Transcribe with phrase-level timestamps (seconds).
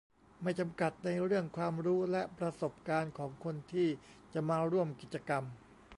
[0.41, 3.87] ไม่จำกัดในเรื่องความรู้และประสบการณ์ของคนที่
[4.33, 5.43] จะมาร่วมกิจกรรม